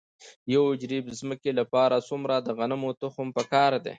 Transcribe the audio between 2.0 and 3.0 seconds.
څومره د غنمو